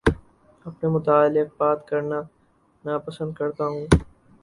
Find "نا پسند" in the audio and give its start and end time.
2.85-3.31